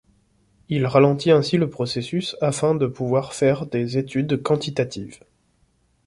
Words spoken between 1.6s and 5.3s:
processus afin de pouvoir faire des études quantitatives.